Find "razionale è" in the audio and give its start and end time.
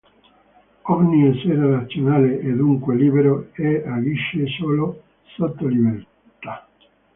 1.77-2.47